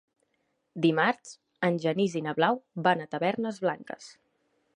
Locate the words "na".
2.29-2.35